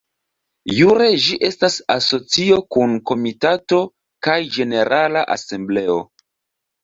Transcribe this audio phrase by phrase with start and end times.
[0.77, 3.81] Jure ĝi estas asocio kun Komitato
[4.29, 5.99] kaj Ĝenerala Asembleo.